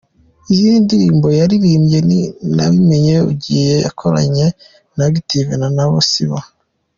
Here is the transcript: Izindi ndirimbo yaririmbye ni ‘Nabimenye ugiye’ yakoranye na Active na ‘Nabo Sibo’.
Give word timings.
Izindi 0.51 0.81
ndirimbo 0.93 1.27
yaririmbye 1.39 1.99
ni 2.07 2.19
‘Nabimenye 2.55 3.15
ugiye’ 3.31 3.73
yakoranye 3.85 4.47
na 4.95 5.05
Active 5.09 5.51
na 5.59 5.67
‘Nabo 5.75 5.99
Sibo’. 6.11 6.39